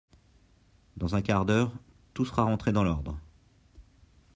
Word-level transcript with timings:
Dans 0.97 1.13
un 1.13 1.21
quart 1.21 1.45
d’heure, 1.45 1.71
tout 2.15 2.25
sera 2.25 2.41
rentré 2.41 2.71
dans 2.71 2.83
l’ordre. 2.83 3.19